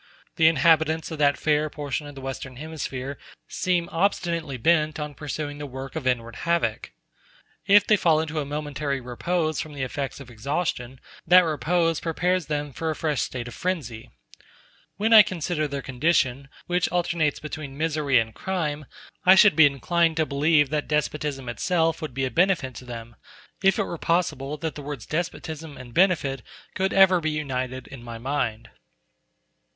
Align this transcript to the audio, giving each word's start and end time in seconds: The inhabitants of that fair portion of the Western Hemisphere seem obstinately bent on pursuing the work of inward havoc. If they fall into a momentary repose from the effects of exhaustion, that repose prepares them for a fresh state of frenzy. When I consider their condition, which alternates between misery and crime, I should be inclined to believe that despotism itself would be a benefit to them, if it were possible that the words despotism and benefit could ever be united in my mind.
The 0.35 0.47
inhabitants 0.47 1.11
of 1.11 1.19
that 1.19 1.37
fair 1.37 1.69
portion 1.69 2.07
of 2.07 2.15
the 2.15 2.21
Western 2.21 2.55
Hemisphere 2.55 3.19
seem 3.47 3.87
obstinately 3.91 4.57
bent 4.57 4.99
on 4.99 5.13
pursuing 5.13 5.59
the 5.59 5.67
work 5.67 5.95
of 5.95 6.07
inward 6.07 6.37
havoc. 6.37 6.91
If 7.67 7.85
they 7.85 7.97
fall 7.97 8.19
into 8.19 8.39
a 8.39 8.43
momentary 8.45 8.99
repose 8.99 9.61
from 9.61 9.73
the 9.75 9.83
effects 9.83 10.19
of 10.19 10.31
exhaustion, 10.31 10.99
that 11.27 11.41
repose 11.41 11.99
prepares 11.99 12.47
them 12.47 12.73
for 12.73 12.89
a 12.89 12.95
fresh 12.95 13.21
state 13.21 13.47
of 13.47 13.53
frenzy. 13.53 14.09
When 14.97 15.13
I 15.13 15.21
consider 15.21 15.67
their 15.67 15.83
condition, 15.83 16.49
which 16.65 16.89
alternates 16.91 17.39
between 17.39 17.77
misery 17.77 18.17
and 18.17 18.33
crime, 18.33 18.87
I 19.23 19.35
should 19.35 19.55
be 19.55 19.67
inclined 19.67 20.17
to 20.17 20.25
believe 20.25 20.71
that 20.71 20.87
despotism 20.87 21.47
itself 21.47 22.01
would 22.01 22.15
be 22.15 22.25
a 22.25 22.31
benefit 22.31 22.73
to 22.77 22.85
them, 22.85 23.17
if 23.61 23.77
it 23.77 23.83
were 23.83 23.99
possible 23.99 24.57
that 24.57 24.73
the 24.73 24.81
words 24.81 25.05
despotism 25.05 25.77
and 25.77 25.93
benefit 25.93 26.41
could 26.73 26.91
ever 26.91 27.19
be 27.21 27.29
united 27.29 27.85
in 27.85 28.01
my 28.01 28.17
mind. 28.17 28.71